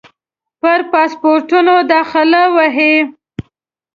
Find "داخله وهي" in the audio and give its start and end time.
1.93-2.95